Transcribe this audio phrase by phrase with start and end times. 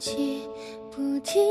[0.00, 0.48] 气，
[0.90, 1.42] 不停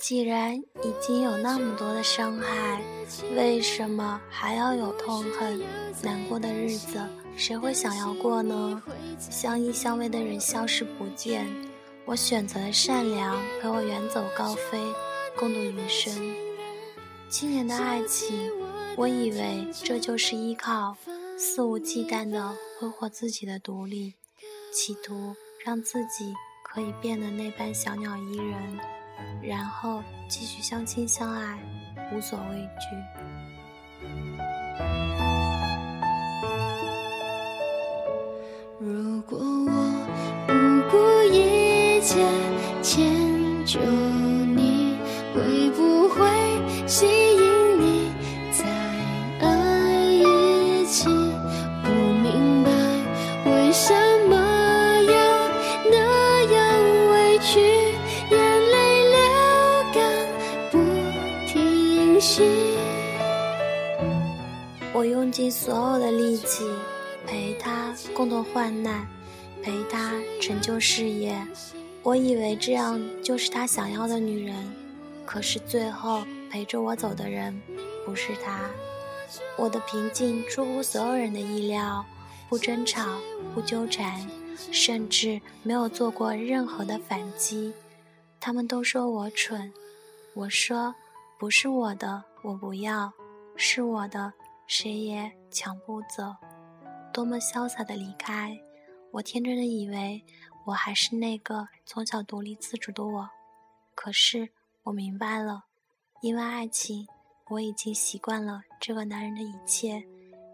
[0.00, 2.82] 既然已经有那么多的伤害，
[3.36, 5.62] 为什么还要有痛恨、
[6.02, 6.98] 难过的日子？
[7.36, 8.82] 谁会想要过呢？
[9.18, 11.46] 相依相偎的人消失不见，
[12.06, 14.80] 我选择了善良，陪我远走高飞，
[15.36, 16.34] 共度余生。
[17.28, 18.50] 七年的爱情，
[18.96, 20.96] 我以为这就是依靠，
[21.38, 24.14] 肆无忌惮地挥霍自己的独立，
[24.72, 28.80] 企图让自己可以变得那般小鸟依人。
[29.42, 31.58] 然后继续相亲相爱，
[32.12, 32.96] 无所畏惧。
[38.78, 39.72] 如果我
[40.46, 40.52] 不
[40.90, 40.98] 顾
[41.32, 42.24] 一切
[42.82, 43.78] 迁就
[62.20, 62.42] 息。
[64.92, 66.64] 我用尽所有的力气
[67.26, 69.06] 陪他共度患难，
[69.62, 71.34] 陪他成就事业。
[72.02, 74.54] 我以为这样就是他想要的女人，
[75.24, 77.60] 可是最后陪着我走的人
[78.04, 78.68] 不是他。
[79.56, 82.04] 我的平静出乎所有人的意料，
[82.48, 83.06] 不争吵，
[83.54, 84.28] 不纠缠，
[84.72, 87.72] 甚至没有做过任何的反击。
[88.40, 89.72] 他们都说我蠢，
[90.34, 90.94] 我说
[91.40, 93.10] 不是我的，我不要；
[93.56, 94.30] 是我的，
[94.66, 96.36] 谁也抢不走。
[97.14, 98.54] 多么潇洒的离开！
[99.10, 100.22] 我天真的以为
[100.66, 103.26] 我还是那个从小独立自主的我，
[103.94, 104.50] 可是
[104.82, 105.64] 我明白了，
[106.20, 107.06] 因为爱情，
[107.48, 110.04] 我已经习惯了这个男人的一切，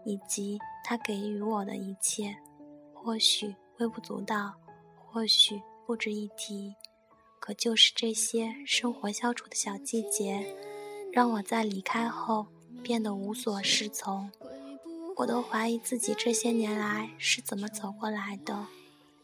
[0.05, 2.33] 以及他给予我的一切。
[2.93, 4.53] 或许微不足道，
[4.95, 6.73] 或许不值一提，
[7.41, 10.55] 可就是这些生活相处的小细节，
[11.17, 12.45] 让我在离开后
[12.83, 14.29] 变得无所适从。
[15.15, 18.67] 我都怀疑自己这些年来是怎么走过来的。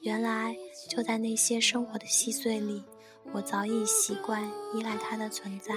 [0.02, 0.58] 原来
[0.90, 2.84] 就在那些生活的细碎里，
[3.32, 4.44] 我早已习惯
[4.74, 5.76] 依赖他的存在。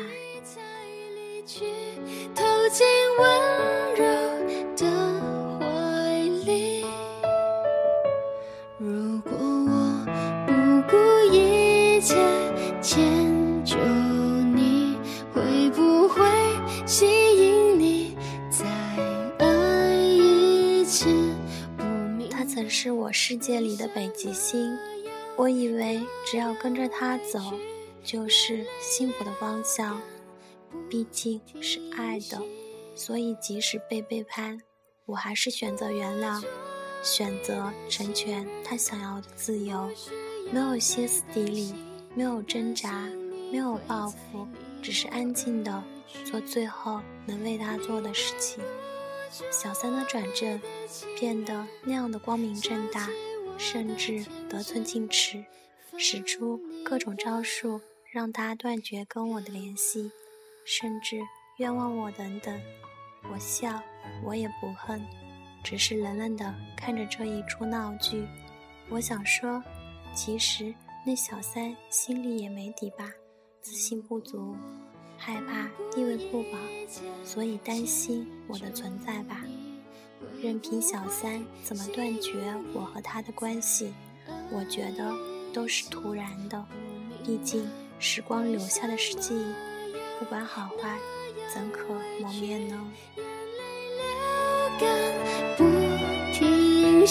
[2.35, 2.87] 投进
[3.19, 4.36] 温柔
[22.79, 24.77] 是我世界里的北极星，
[25.35, 27.41] 我以为只要跟着他走，
[28.05, 29.99] 就是幸福的方向。
[30.91, 32.39] 毕竟是爱的，
[32.95, 34.61] 所以即使被背叛，
[35.07, 36.45] 我还是选择原谅，
[37.03, 39.89] 选择成全他想要的自由，
[40.53, 41.73] 没有歇斯底里，
[42.15, 43.09] 没有挣扎，
[43.51, 44.47] 没有报复，
[44.83, 45.83] 只是安静的
[46.27, 48.63] 做最后能为他做的事情。
[49.51, 50.61] 小三的转正
[51.19, 53.09] 变得那样的光明正大，
[53.59, 55.45] 甚至得寸进尺，
[55.97, 57.81] 使出各种招数
[58.13, 60.11] 让他断绝跟我的联系。
[60.65, 61.21] 甚至
[61.59, 62.61] 冤枉我等等，
[63.33, 63.81] 我笑，
[64.25, 65.01] 我也不恨，
[65.63, 68.27] 只是冷冷地看着这一出闹剧。
[68.89, 69.63] 我想说，
[70.13, 70.75] 其实
[71.05, 73.13] 那小三心里也没底吧，
[73.61, 74.57] 自信不足，
[75.17, 76.59] 害怕地位不保，
[77.25, 79.43] 所以担心我的存在吧。
[80.43, 83.93] 任凭小三怎么断绝我和他的关系，
[84.51, 85.13] 我觉得
[85.53, 86.65] 都是徒然的。
[87.25, 87.69] 毕竟
[87.99, 89.55] 时光留下的是记忆。
[90.19, 90.99] 不管好坏，
[91.53, 92.93] 怎可磨灭呢？
[94.79, 94.89] 流
[95.57, 95.65] 不
[96.33, 97.07] 停，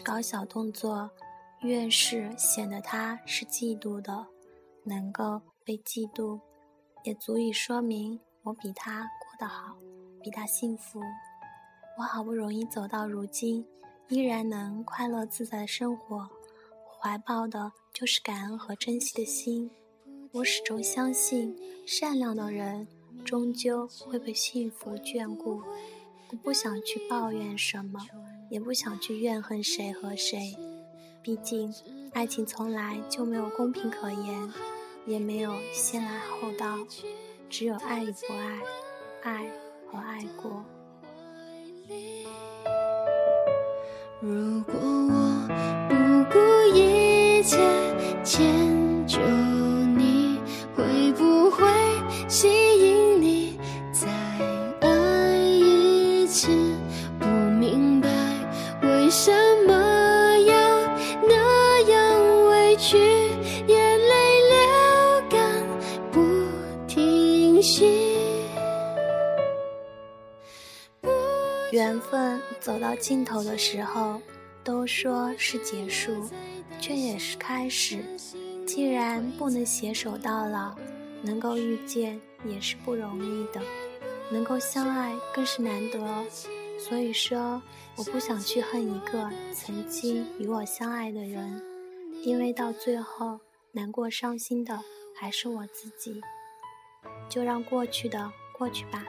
[0.00, 1.10] 搞小动作，
[1.60, 4.26] 越是显得他是嫉妒的。
[4.82, 6.40] 能够被嫉妒，
[7.04, 9.76] 也足以说明我比他过得好，
[10.22, 11.00] 比他幸福。
[11.98, 13.66] 我好不容易走到如今，
[14.08, 16.28] 依然能快乐自在的生活，
[16.98, 19.70] 怀抱的就是感恩和珍惜的心。
[20.32, 21.54] 我始终相信，
[21.86, 22.88] 善良的人
[23.22, 25.62] 终究会被幸福眷顾。
[26.30, 28.00] 我不想去抱怨什么，
[28.50, 30.54] 也不想去怨恨谁和谁。
[31.22, 31.72] 毕竟，
[32.12, 34.52] 爱情从来就没有公平可言，
[35.06, 36.76] 也没有先来后到，
[37.48, 38.60] 只有爱与不爱，
[39.22, 39.50] 爱
[39.90, 40.64] 和爱过。
[44.20, 45.48] 如果我
[45.88, 45.94] 不
[46.30, 46.38] 顾
[46.76, 47.56] 一切
[48.22, 48.59] 牵
[71.72, 74.20] 缘分走到尽头的时候，
[74.64, 76.28] 都说是结束，
[76.80, 78.04] 却也是开始。
[78.66, 80.74] 既然不能携手到老，
[81.22, 83.60] 能够遇见也是不容易的，
[84.30, 86.00] 能够相爱更是难得。
[86.78, 87.60] 所以说，
[87.96, 91.62] 我不想去恨一个曾经与我相爱的人，
[92.22, 93.38] 因为到最后
[93.72, 94.80] 难过伤心的
[95.14, 96.20] 还是我自己。
[97.28, 99.04] 就让过去的过去吧，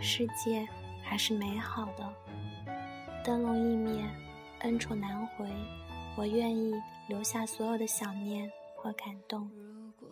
[0.00, 0.68] 世界。
[1.12, 2.10] 还是美好的。
[3.22, 4.02] 灯笼一灭，
[4.60, 5.44] 恩宠难回。
[6.16, 6.72] 我愿意
[7.06, 9.46] 留下所有的想念和感动。
[9.54, 10.08] 如果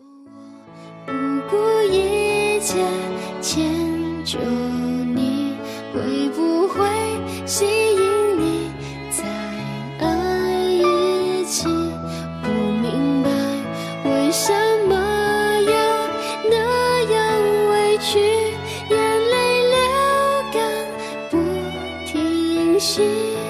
[1.07, 1.57] 我不顾
[1.91, 2.85] 一切
[3.41, 5.55] 迁就你，
[5.91, 6.85] 会不会
[22.81, 23.40] 是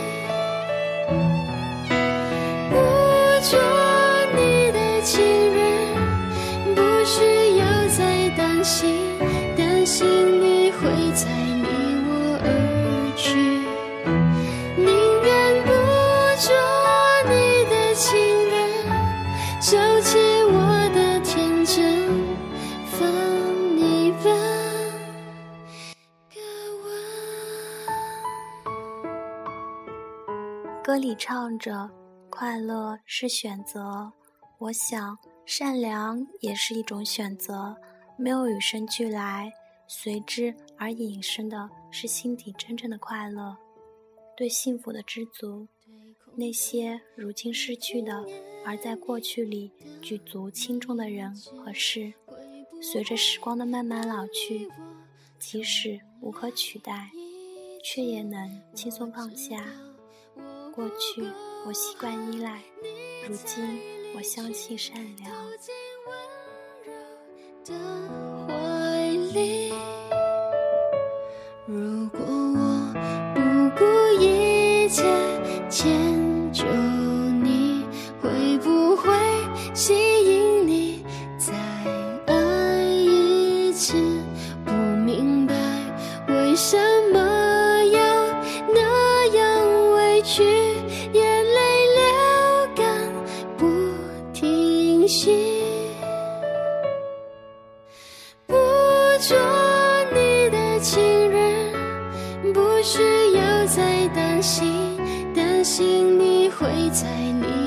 [30.92, 31.90] 歌里唱着
[32.30, 34.12] ：“快乐是选择。”
[34.60, 37.78] 我想，善良也是一种选择。
[38.18, 39.54] 没有与生俱来，
[39.88, 43.56] 随之而引申的是心底真正的快乐，
[44.36, 45.66] 对幸福的知足。
[46.36, 48.26] 那些如今失去的，
[48.66, 49.72] 而在过去里
[50.02, 52.14] 举足轻重的人和事，
[52.82, 54.68] 随着时光的慢慢老去，
[55.40, 57.12] 即使无可取代，
[57.82, 59.66] 却也能轻松放下。
[60.74, 61.22] 过去
[61.66, 62.62] 我习惯依赖，
[63.28, 63.82] 如今
[64.16, 65.32] 我相信善良。
[102.72, 103.00] 不需
[103.34, 104.98] 要再担心，
[105.36, 107.61] 担心你会在你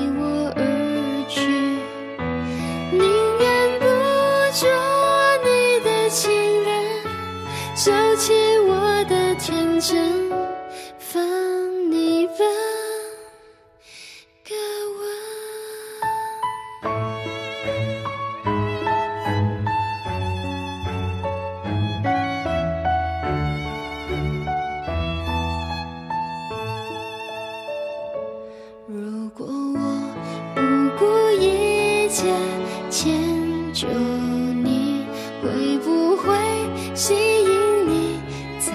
[36.95, 38.21] 吸引你
[38.57, 38.71] 再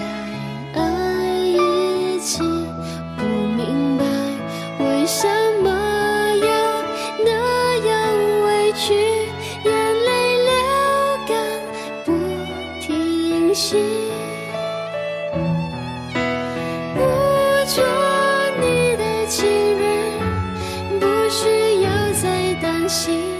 [0.79, 2.43] 爱一次？
[3.17, 4.05] 不明白
[4.79, 5.27] 为什
[5.63, 5.69] 么
[6.37, 6.83] 要
[7.25, 8.93] 那样委屈，
[9.65, 9.73] 眼
[10.05, 10.51] 泪流
[11.27, 11.33] 干
[12.05, 12.13] 不
[12.79, 13.77] 停息。
[16.93, 16.99] 不
[17.65, 17.83] 做
[18.61, 19.49] 你的情
[19.79, 19.81] 人。
[21.31, 21.89] 需要
[22.21, 23.30] 再担心。